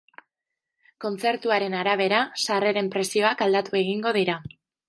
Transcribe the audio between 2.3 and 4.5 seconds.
sarreren prezioak aldatu egingo dira.